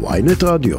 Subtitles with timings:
[0.00, 0.78] ויינט רדיו.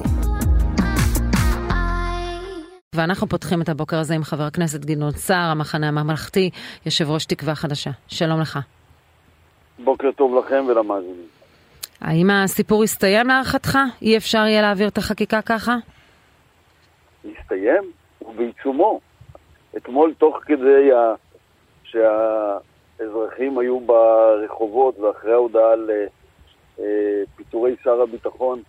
[2.95, 6.49] ואנחנו פותחים את הבוקר הזה עם חבר הכנסת גדעון סער, המחנה הממלכתי,
[6.85, 7.89] יושב ראש תקווה חדשה.
[8.07, 8.59] שלום לך.
[9.83, 11.27] בוקר טוב לכם ולמאזינים.
[12.01, 13.77] האם הסיפור הסתיים להערכתך?
[14.01, 15.75] אי אפשר יהיה להעביר את החקיקה ככה?
[17.25, 17.83] הסתיים?
[18.19, 18.99] הוא בעיצומו.
[19.77, 21.13] אתמול תוך כדי ה...
[21.83, 25.89] שהאזרחים היו ברחובות ואחרי ההודעה על
[26.79, 26.85] אה,
[27.35, 28.61] פיטורי שר הביטחון,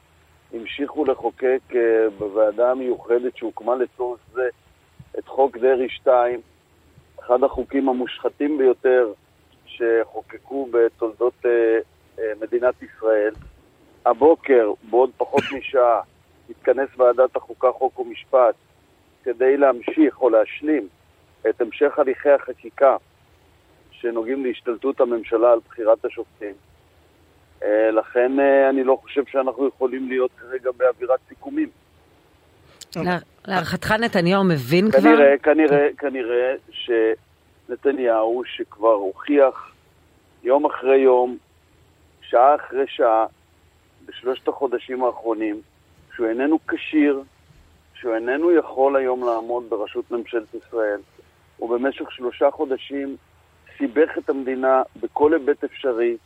[0.52, 4.48] המשיכו לחוקק אה, בוועדה המיוחדת שהוקמה לצורך זה
[5.18, 6.40] את חוק דרעי 2,
[7.20, 9.12] אחד החוקים המושחתים ביותר
[9.66, 13.34] שחוקקו בתולדות אה, מדינת ישראל.
[14.06, 16.00] הבוקר, בעוד פחות משעה,
[16.46, 18.54] תתכנס ועדת החוקה, חוק ומשפט
[19.22, 20.88] כדי להמשיך או להשלים
[21.48, 22.96] את המשך הליכי החקיקה
[23.90, 26.54] שנוגעים להשתלטות הממשלה על בחירת השופטים.
[27.62, 31.68] אה, לכן אה, אני לא חושב שאנחנו יכולים להיות כרגע באווירת סיכומים.
[33.46, 35.00] להערכתך נתניהו מבין כבר?
[35.00, 39.72] כנראה, כנראה, כנראה שנתניהו, שכבר הוכיח
[40.42, 41.36] יום אחרי יום,
[42.22, 43.26] שעה אחרי שעה,
[44.06, 45.60] בשלושת החודשים האחרונים,
[46.14, 47.22] שהוא איננו כשיר,
[47.94, 51.00] שהוא איננו יכול היום לעמוד בראשות ממשלת ישראל.
[51.56, 53.16] הוא במשך שלושה חודשים
[53.78, 56.16] סיבך את המדינה בכל היבט אפשרי,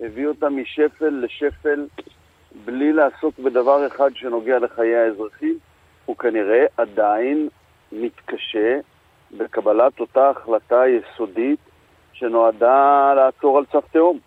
[0.00, 1.86] הביא אותה משפל לשפל
[2.64, 5.58] בלי לעסוק בדבר אחד שנוגע לחיי האזרחים,
[6.04, 7.48] הוא כנראה עדיין
[7.92, 8.78] מתקשה
[9.38, 11.58] בקבלת אותה החלטה יסודית
[12.12, 14.18] שנועדה לעצור על סף תהום.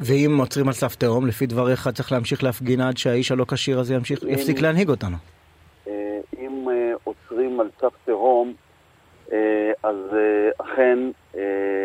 [0.00, 3.94] ואם עוצרים על סף תהום, לפי דבריך צריך להמשיך להפגין עד שהאיש הלא כשיר הזה
[3.94, 5.16] ימשיך, אם, יפסיק להנהיג אותנו.
[5.88, 8.54] אה, אם אה, עוצרים על סף תהום,
[9.32, 9.96] אה, אז
[10.58, 10.98] אכן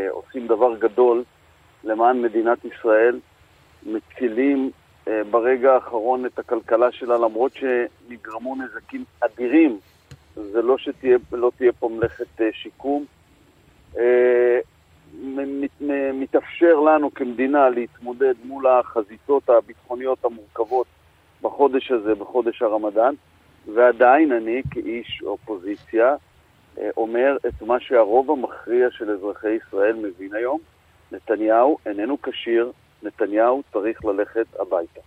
[0.09, 1.23] עושים דבר גדול
[1.85, 3.19] למען מדינת ישראל,
[3.85, 4.71] מצילים
[5.07, 9.79] אה, ברגע האחרון את הכלכלה שלה, למרות שנגרמו נזקים אדירים.
[10.35, 13.05] זה לא שתהיה לא תהיה פה מלאכת אה, שיקום.
[13.97, 14.59] אה,
[16.13, 20.87] מתאפשר לנו כמדינה להתמודד מול החזיתות הביטחוניות המורכבות
[21.41, 23.13] בחודש הזה, בחודש הרמדאן,
[23.73, 26.15] ועדיין אני כאיש אופוזיציה
[26.77, 30.59] אה, אומר את מה שהרוב המכריע של אזרחי ישראל מבין היום,
[31.15, 32.71] נתניהו איננו כשיר,
[33.03, 34.99] נתניהו צריך ללכת הביתה.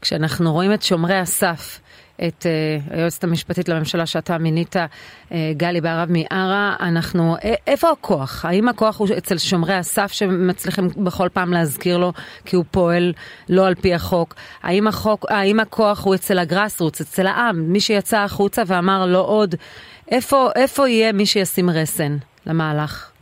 [0.00, 1.80] כשאנחנו רואים את שומרי הסף,
[2.16, 8.44] את uh, היועצת המשפטית לממשלה שאתה מינית, uh, גלי בהרב מיארה, אנחנו, uh, איפה הכוח?
[8.44, 12.12] האם הכוח הוא אצל שומרי הסף שמצליחים בכל פעם להזכיר לו
[12.44, 13.12] כי הוא פועל
[13.48, 14.34] לא על פי החוק?
[14.62, 19.54] האם, החוק, האם הכוח הוא אצל הגראס-רוץ, אצל העם, מי שיצא החוצה ואמר לא עוד?
[20.10, 22.16] איפה, איפה יהיה מי שישים רסן
[22.46, 23.17] למהלך?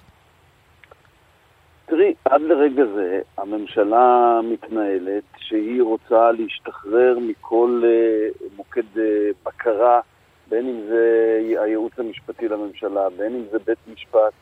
[1.88, 9.00] תראי, עד לרגע זה הממשלה מתנהלת שהיא רוצה להשתחרר מכל uh, מוקד uh,
[9.44, 10.00] בקרה,
[10.48, 14.32] בין אם זה הייעוץ המשפטי לממשלה, בין אם זה בית משפט,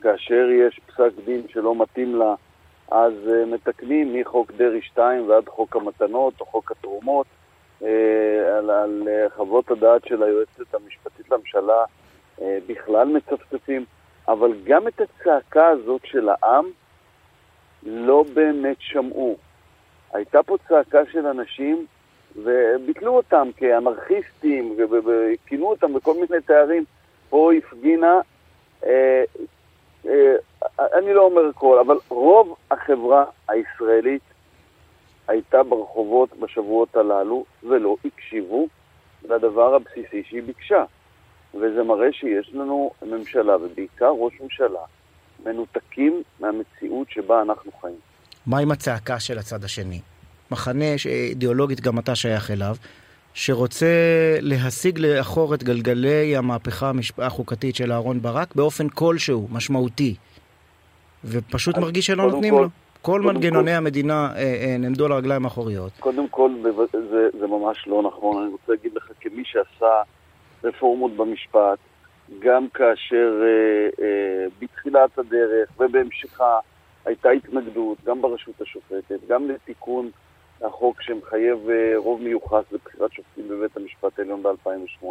[0.00, 2.34] כאשר יש פסק דין שלא מתאים לה,
[2.90, 7.26] אז uh, מתקנים מחוק דרעי 2 ועד חוק המתנות או חוק התרומות,
[7.80, 7.84] uh,
[8.58, 11.84] על, על uh, חוות הדעת של היועצת המשפטית לממשלה
[12.38, 13.84] uh, בכלל מצפצפים,
[14.28, 16.64] אבל גם את הצעקה הזאת של העם,
[17.84, 19.36] לא באמת שמעו.
[20.12, 21.86] הייתה פה צעקה של אנשים
[22.36, 26.84] וביטלו אותם כאנרכיסטים וכינו אותם בכל מיני תארים.
[27.30, 28.20] פה הפגינה,
[28.84, 29.24] אה,
[30.06, 30.34] אה,
[30.78, 34.22] אני לא אומר הכל, אבל רוב החברה הישראלית
[35.28, 38.66] הייתה ברחובות בשבועות הללו ולא הקשיבו
[39.24, 40.84] לדבר הבסיסי שהיא ביקשה.
[41.54, 44.80] וזה מראה שיש לנו ממשלה, ובעיקר ראש ממשלה,
[45.46, 47.94] מנותקים מהמציאות שבה אנחנו חיים.
[48.46, 50.00] מה עם הצעקה של הצד השני?
[50.50, 52.76] מחנה שאידיאולוגית גם אתה שייך אליו,
[53.34, 53.86] שרוצה
[54.40, 60.14] להשיג לאחור את גלגלי המהפכה החוקתית של אהרן ברק באופן כלשהו, משמעותי,
[61.24, 62.68] ופשוט מרגיש שלא נותנים כל, לו.
[63.02, 65.92] כל מנגנוני כל, המדינה אה, אה, נעמדו על הרגליים האחוריות.
[66.00, 66.50] קודם כל,
[66.92, 68.42] זה, זה ממש לא נכון.
[68.42, 70.02] אני רוצה להגיד לך, כמי שעשה
[70.64, 71.78] רפורמות במשפט,
[72.38, 76.58] גם כאשר אה, אה, בתחילת הדרך ובהמשכה
[77.04, 80.10] הייתה התנגדות, גם ברשות השופטת, גם לתיקון
[80.62, 85.06] החוק שמחייב אה, רוב מיוחס לבחירת שופטים בבית המשפט העליון ב-2008.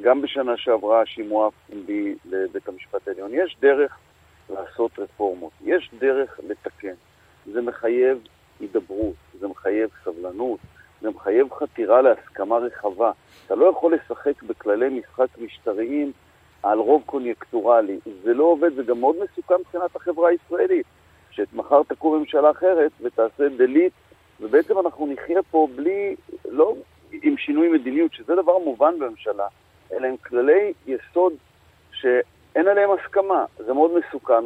[0.00, 3.30] גם בשנה שעברה השימוע פומבי לבית המשפט העליון.
[3.34, 3.98] יש דרך
[4.50, 6.94] לעשות רפורמות, יש דרך לתקן.
[7.52, 8.18] זה מחייב
[8.60, 10.60] הידברות, זה מחייב סבלנות,
[11.00, 13.12] זה מחייב חתירה להסכמה רחבה.
[13.46, 16.12] אתה לא יכול לשחק בכללי משחק משטריים
[16.64, 17.98] על רוב קוניונקטורלי.
[18.22, 20.86] זה לא עובד, זה גם מאוד מסוכן מבחינת החברה הישראלית.
[21.30, 23.92] שמחר תקום ממשלה אחרת ותעשה דליט,
[24.40, 26.16] ובעצם אנחנו נחיה פה בלי,
[26.48, 26.74] לא,
[27.36, 29.46] שינוי מדיניות, שזה דבר מובן בממשלה,
[29.92, 31.32] אלה הם כללי יסוד
[31.92, 33.44] שאין עליהם הסכמה.
[33.58, 34.44] זה מאוד מסוכן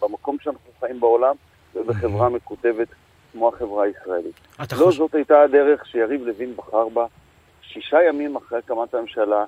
[0.00, 1.34] במקום שאנחנו חיים בעולם
[1.74, 2.88] ובחברה מקוטבת
[3.32, 4.34] כמו החברה הישראלית.
[4.58, 4.98] לא חושב...
[4.98, 7.06] זאת הייתה הדרך שיריב לוין בחר בה.
[7.62, 9.44] שישה ימים אחרי הקמת הממשלה,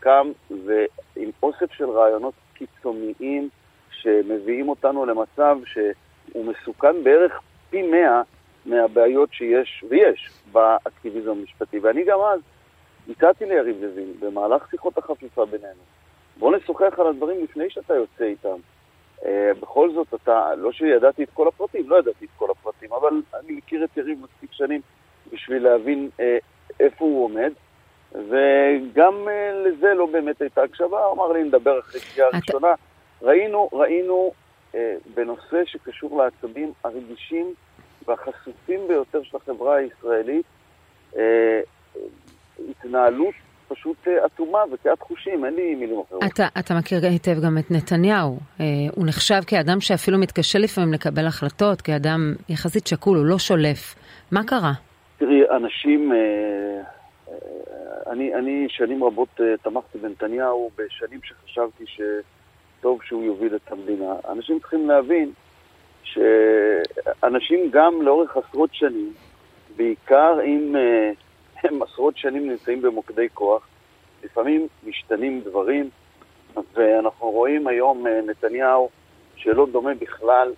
[0.00, 0.32] קם
[0.66, 3.48] ועם אוסף של רעיונות קיצוניים
[3.90, 8.22] שמביאים אותנו למצב שהוא מסוכן בערך פי מאה
[8.66, 11.78] מהבעיות שיש, ויש, באקטיביזם המשפטי.
[11.78, 12.40] ואני גם אז
[13.10, 15.80] הצעתי ליריב לוין, במהלך שיחות החפיפה בינינו,
[16.38, 18.56] בוא נשוחח על הדברים לפני שאתה יוצא איתם.
[19.20, 19.24] Uh,
[19.60, 23.52] בכל זאת, אתה, לא שידעתי את כל הפרטים, לא ידעתי את כל הפרטים, אבל אני
[23.52, 24.80] מכיר את יריב מספיק שנים
[25.32, 26.22] בשביל להבין uh,
[26.80, 27.52] איפה הוא עומד,
[28.12, 32.36] וגם uh, לזה לא באמת הייתה הקשבה, הוא אמר לי, נדבר אחרי קריאה אתה...
[32.36, 32.74] ראשונה.
[33.22, 34.32] ראינו, ראינו
[34.72, 34.76] uh,
[35.14, 37.54] בנושא שקשור לעצבים הרגישים
[38.08, 40.46] והחשופים ביותר של החברה הישראלית,
[41.12, 41.18] uh,
[42.70, 43.34] התנהלות
[43.70, 46.24] פשוט אטומה וקהת חושים, אין לי מילים אחרות.
[46.24, 48.38] אתה, אתה מכיר היטב גם את נתניהו.
[48.60, 48.64] אה,
[48.96, 53.94] הוא נחשב כאדם שאפילו מתקשה לפעמים לקבל החלטות, כאדם יחסית שקול, הוא לא שולף.
[54.30, 54.72] מה קרה?
[55.18, 56.12] תראי, אנשים...
[56.12, 56.82] אה, אה,
[58.06, 64.14] אני, אני שנים רבות אה, תמכתי בנתניהו, בשנים שחשבתי שטוב שהוא יוביל את המדינה.
[64.28, 65.32] אנשים צריכים להבין
[66.02, 69.12] שאנשים גם לאורך עשרות שנים,
[69.76, 70.76] בעיקר אם...
[70.76, 71.12] אה,
[71.62, 73.68] הם עשרות שנים נמצאים במוקדי כוח,
[74.24, 75.90] לפעמים משתנים דברים,
[76.74, 78.90] ואנחנו רואים היום אה, נתניהו
[79.36, 80.52] שלא דומה בכלל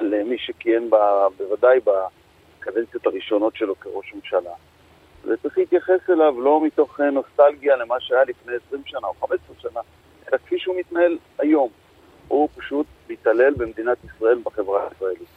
[0.00, 0.90] למי שכיהן
[1.36, 4.52] בוודאי בקדנציות הראשונות שלו כראש ממשלה.
[5.26, 9.80] וצריך להתייחס אליו לא מתוך אה, נוסטלגיה למה שהיה לפני 20 שנה או 15 שנה,
[10.28, 11.68] אלא כפי שהוא מתנהל היום.
[12.28, 15.28] הוא פשוט מתעלל במדינת ישראל, בחברה הישראלית.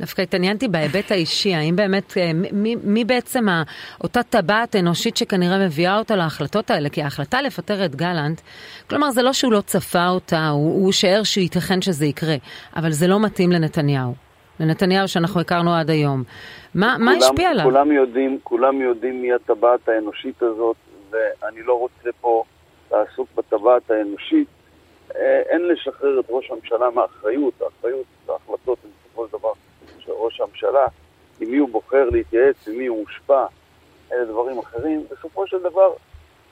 [0.00, 3.46] דווקא התעניינתי בהיבט האישי, האם באמת, אה, מי, מי בעצם
[4.04, 6.88] אותה טבעת אנושית שכנראה מביאה אותה להחלטות האלה?
[6.88, 8.40] כי ההחלטה לפטר את גלנט,
[8.90, 12.36] כלומר זה לא שהוא לא צפה אותה, הוא, הוא שער שייתכן שזה יקרה,
[12.76, 14.27] אבל זה לא מתאים לנתניהו.
[14.60, 16.22] לנתניהו שאנחנו הכרנו עד היום.
[16.74, 17.64] מה, כולם, מה השפיע עליו?
[17.64, 20.76] כולם יודעים, כולם יודעים מי הטבעת האנושית הזאת,
[21.10, 22.44] ואני לא רוצה פה
[22.92, 24.48] לעסוק בטבעת האנושית.
[25.16, 29.52] אה, אין לשחרר את ראש הממשלה מהאחריות, האחריות, ההחלטות הן בסופו של דבר
[29.98, 30.86] של ראש הממשלה,
[31.40, 33.46] עם מי הוא בוחר להתייעץ, עם מי הוא מושפע,
[34.12, 35.04] אלה דברים אחרים.
[35.10, 35.92] בסופו של דבר,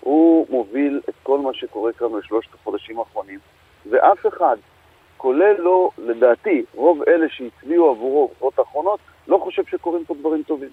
[0.01, 3.39] הוא מוביל את כל מה שקורה כאן בשלושת החודשים האחרונים,
[3.91, 4.57] ואף אחד,
[5.17, 10.69] כולל לא, לדעתי, רוב אלה שהצביעו עבורו בבחירות האחרונות, לא חושב שקורים פה דברים טובים.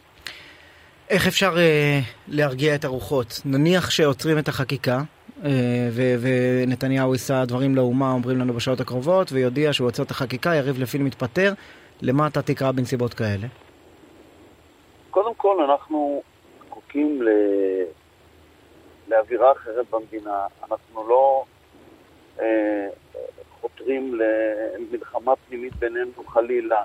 [1.09, 3.41] איך אפשר אה, להרגיע את הרוחות?
[3.45, 5.01] נניח שעוצרים את החקיקה,
[5.45, 5.49] אה,
[5.91, 10.79] ו- ונתניהו יישא דברים לאומה, אומרים לנו בשעות הקרובות, ויודיע שהוא עוצר את החקיקה, יריב
[10.79, 11.53] לוין מתפטר,
[12.01, 13.47] למה אתה תקרא בנסיבות כאלה?
[15.09, 16.21] קודם כל, אנחנו
[16.65, 17.29] זקוקים ל...
[19.07, 20.47] לאווירה אחרת במדינה.
[20.71, 21.43] אנחנו לא
[22.39, 22.87] אה,
[23.77, 26.83] חותרים למלחמה פנימית בינינו חלילה.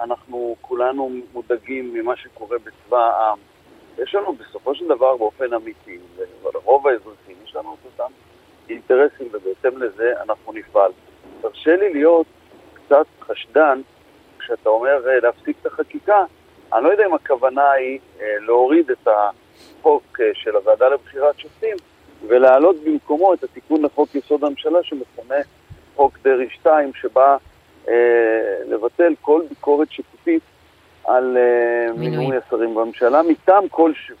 [0.00, 3.38] אנחנו כולנו מודאגים ממה שקורה בצבא העם.
[3.98, 5.98] יש לנו בסופו של דבר באופן אמיתי,
[6.42, 8.12] ולרוב האזרחים יש לנו את אותם
[8.68, 10.90] אינטרסים, ובהתאם לזה אנחנו נפעל.
[11.40, 12.26] תרשה לי להיות
[12.74, 13.80] קצת חשדן
[14.38, 16.24] כשאתה אומר אה, להפסיק את החקיקה,
[16.72, 21.76] אני לא יודע אם הכוונה היא אה, להוריד את החוק אה, של הוועדה לבחירת שופטים
[22.28, 25.36] ולהעלות במקומו את התיקון לחוק יסוד הממשלה שמכונה
[25.96, 27.36] חוק דרעי 2, שבא
[27.88, 27.94] אה,
[28.68, 30.42] לבטל כל ביקורת שיפוטית
[31.04, 34.16] על אה, מינוי השרים בממשלה מטעם כלשהו.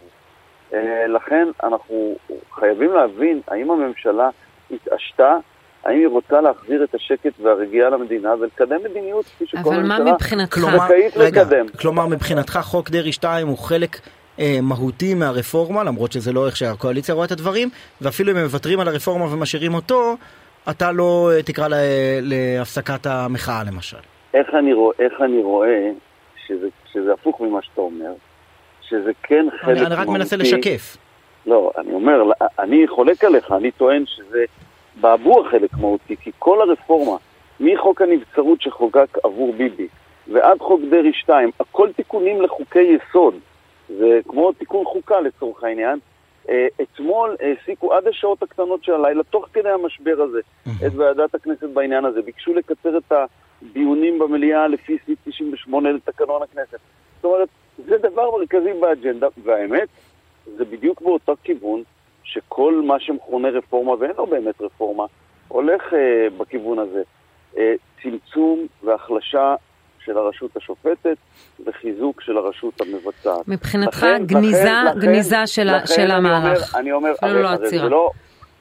[0.74, 2.14] אה, לכן אנחנו
[2.52, 4.28] חייבים להבין האם הממשלה
[4.70, 5.36] התעשתה
[5.84, 10.16] האם היא רוצה להחזיר את השקט והרגיעה למדינה ולקדם מדיניות כפי שכל הממשלה
[10.78, 11.66] זכאית לקדם.
[11.80, 14.00] כלומר, מבחינתך חוק דרעי 2 הוא חלק
[14.38, 17.68] אה, מהותי מהרפורמה, למרות שזה לא איך שהקואליציה רואה את הדברים,
[18.00, 20.16] ואפילו אם הם מוותרים על הרפורמה ומשאירים אותו,
[20.70, 21.76] אתה לא אה, תקרא לה,
[22.20, 23.96] להפסקת המחאה למשל.
[24.34, 25.90] איך אני, רוא, איך אני רואה
[26.46, 28.12] שזה, שזה הפוך ממה שאתה אומר,
[28.80, 29.86] שזה כן חלק מהותי...
[29.86, 30.96] אני רק מנסה לשקף.
[31.46, 32.22] לא, אני אומר,
[32.58, 34.44] אני חולק עליך, אני טוען שזה...
[35.00, 37.16] באבוע חלק מהותי, כי כל הרפורמה,
[37.60, 39.86] מחוק הנבצרות שחוקק עבור ביבי
[40.28, 43.34] ועד חוק דרעי 2, הכל תיקונים לחוקי יסוד,
[43.88, 45.98] זה כמו תיקון חוקה לצורך העניין.
[46.48, 50.40] אה, אתמול העסיקו עד השעות הקטנות של הלילה, תוך כדי המשבר הזה,
[50.86, 52.22] את ועדת הכנסת בעניין הזה.
[52.22, 56.78] ביקשו לקצר את הדיונים במליאה לפי סעיף 98 לתקנון הכנסת.
[57.16, 57.48] זאת אומרת,
[57.86, 59.88] זה דבר מרכזי באג'נדה, והאמת,
[60.56, 61.82] זה בדיוק באותו כיוון
[62.24, 65.04] שכל מה שמכונה רפורמה, ואין לו באמת רפורמה,
[65.48, 65.96] הולך uh,
[66.36, 67.02] בכיוון הזה.
[67.54, 67.58] Uh,
[68.02, 69.54] צמצום והחלשה
[70.04, 71.16] של הרשות השופטת
[71.66, 73.48] וחיזוק של הרשות המבצעת.
[73.48, 76.44] מבחינתך לכן- גניזה, לכן- גניזה של, ה- לכן של אני המהלך.
[76.74, 77.82] אומר, אני אומר, הרי, לא הרי עצירה.
[77.84, 78.10] זה לא,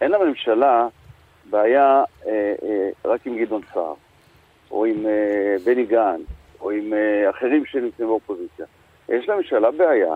[0.01, 0.87] אין לממשלה
[1.49, 2.31] בעיה אה,
[2.63, 3.93] אה, רק עם גדעון סער,
[4.71, 5.11] או עם אה,
[5.65, 6.21] בני גנץ,
[6.61, 8.65] או עם אה, אחרים שנמצאים באופוזיציה.
[9.09, 10.15] יש לממשלה בעיה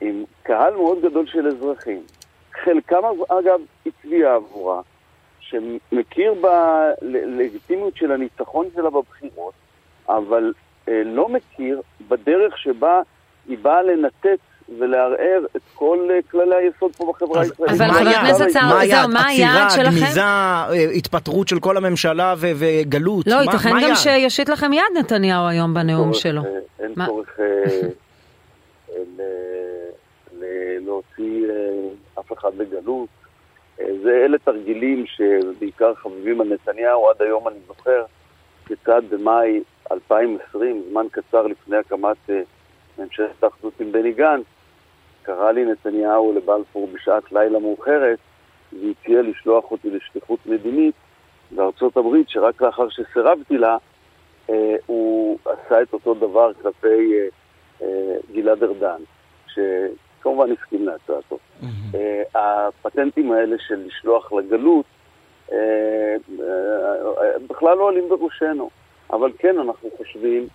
[0.00, 2.02] עם קהל מאוד גדול של אזרחים.
[2.64, 4.80] חלקם, אגב, הצביע עבורה,
[5.40, 6.34] שמכיר
[7.02, 9.54] בלגיטימיות של הניצחון שלה בבחירות,
[10.08, 10.52] אבל
[10.88, 13.00] אה, לא מכיר בדרך שבה
[13.48, 14.36] היא באה לנתק
[14.78, 17.80] ולערער את כל אה, כללי היסוד פה בחברה אז- הישראלית.
[17.80, 18.20] אבל מה חבר?
[18.20, 19.10] הכנסת סער, מה זהו, היעד?
[19.10, 20.04] מה היעד עצירה, שלכם?
[20.04, 23.26] גניזה, אה, התפתרות של כל הממשלה ו- וגלות?
[23.26, 23.94] לא, ייתכן גם?
[23.94, 26.42] שיושיט לכם יד נתניהו היום בנאום שלו.
[26.80, 26.94] אין?
[27.06, 27.38] צורך
[30.86, 31.46] להוציא
[32.18, 33.08] אף אחד לגלות.
[33.76, 37.10] זה אלה תרגילים שבעיקר חביבים על נתניהו.
[37.10, 38.04] עד היום אני זוכר
[38.66, 39.60] כיצד במאי
[39.92, 42.40] 2020, זמן קצר לפני הקמת אה,
[42.98, 44.44] ממשלת האחדות עם בני גנץ,
[45.22, 48.18] קרא לי נתניהו לבלפור בשעת לילה מאוחרת
[48.72, 50.94] והציע לשלוח אותי לשליחות מדינית
[51.50, 53.76] בארצות הברית, שרק לאחר שסירבתי לה,
[54.50, 57.28] אה, הוא עשה את אותו דבר כלפי אה,
[57.82, 59.02] אה, גלעד ארדן,
[59.46, 61.38] שכמובן הסכים להצעתו.
[61.94, 64.86] אה, הפטנטים האלה של לשלוח לגלות
[65.52, 68.70] אה, אה, בכלל לא עולים בראשנו.
[69.10, 70.46] אבל כן, אנחנו חושבים,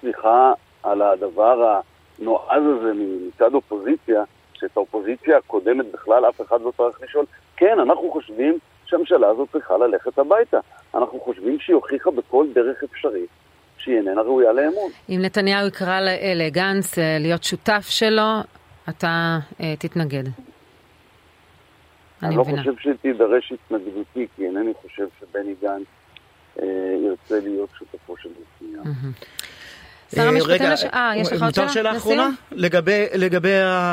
[0.00, 0.52] סליחה
[0.82, 1.80] על הדבר
[2.18, 4.24] הנועז הזה מצד אופוזיציה,
[4.54, 7.24] שאת האופוזיציה הקודמת בכלל אף אחד לא צריך לשאול.
[7.56, 10.58] כן, אנחנו חושבים שהממשלה הזאת צריכה ללכת הביתה.
[10.94, 13.28] אנחנו חושבים שהיא הוכיחה בכל דרך אפשרית
[13.78, 14.90] שהיא איננה ראויה לאמון.
[15.08, 16.00] אם נתניהו יקרא
[16.34, 18.22] לגנץ אה, להיות שותף שלו,
[18.88, 20.24] אתה אה, תתנגד.
[20.24, 20.32] אני
[22.22, 22.58] אני לא מבינה.
[22.58, 25.86] חושב שתידרש התנגדותי, כי אינני חושב שבני גנץ
[26.62, 26.66] אה,
[27.04, 28.84] ירצה להיות שותפו של נתניהו.
[30.16, 31.72] שר אה, המשפטים אה, יש לך עוד מותר שאלה?
[31.72, 32.20] שאלה לסיום?
[32.20, 32.30] אחרונה?
[32.52, 33.48] לגבי, לגבי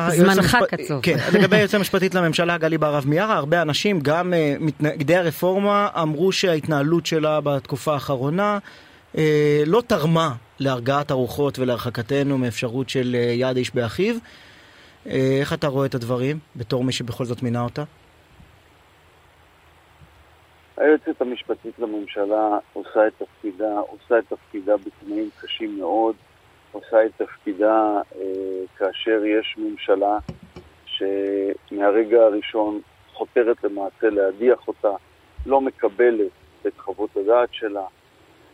[0.10, 1.02] זמנך קצוב.
[1.02, 6.32] כן, לגבי היועצת המשפטית לממשלה גלי בהרב מיארה, הרבה אנשים, גם אה, מתנגדי הרפורמה, אמרו
[6.32, 8.58] שההתנהלות שלה בתקופה האחרונה
[9.18, 14.16] אה, לא תרמה להרגעת הרוחות ולהרחקתנו מאפשרות של יד איש באחיו.
[15.06, 17.84] איך אתה רואה את הדברים, בתור מי שבכל זאת מינה אותה?
[20.78, 26.16] היועצת המשפטית לממשלה עושה את תפקידה, עושה את תפקידה בתנאים קשים מאוד,
[26.72, 30.18] עושה את תפקידה אה, כאשר יש ממשלה
[30.86, 32.82] שמהרגע הראשון
[33.14, 34.92] חותרת למעשה להדיח אותה,
[35.46, 36.32] לא מקבלת
[36.68, 37.86] את חוות הדעת שלה.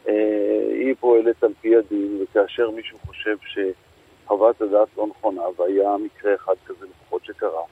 [0.08, 6.36] אה, היא פועלת על פי הדין, וכאשר מישהו חושב שחוות הדעת לא נכונה, והיה מקרה
[6.36, 7.64] אחד כזה לפחות שקרה,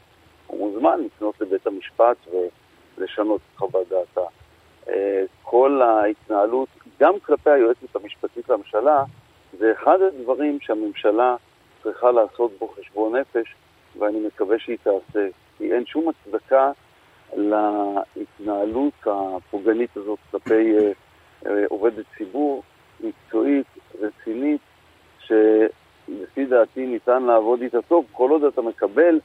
[0.47, 2.17] הוא מוזמן לפנות לבית המשפט
[2.97, 4.27] ולשנות את חוות דעתה.
[5.43, 9.03] כל ההתנהלות, גם כלפי היועצת המשפטית לממשלה,
[9.59, 11.35] זה אחד הדברים שהממשלה
[11.83, 13.55] צריכה לעשות בו חשבון נפש,
[13.99, 15.27] ואני מקווה שהיא תעשה.
[15.57, 16.71] כי אין שום הצדקה
[17.35, 20.91] להתנהלות הפוגענית הזאת כלפי אה,
[21.45, 22.63] אה, עובדת ציבור
[22.99, 23.67] מקצועית,
[23.99, 24.61] רצינית,
[25.19, 29.19] שלפי דעתי ניתן לעבוד איתה טוב, כל עוד אתה מקבל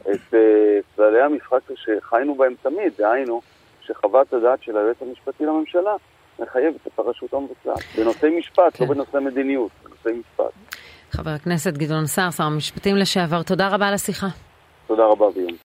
[0.00, 3.40] את אה, כללי המשחק שחיינו בהם תמיד, דהיינו,
[3.88, 5.94] שחוות הדעת של היועץ המשפטי לממשלה
[6.38, 7.84] מחייבת את הרשות המבצעת.
[7.98, 8.84] בנושאי משפט, כן.
[8.84, 10.76] לא בנושאי מדיניות, בנושאי משפט.
[11.10, 14.26] חבר הכנסת גדעון סער, שר המשפטים לשעבר, תודה רבה על השיחה.
[14.86, 15.56] תודה רבה ויום.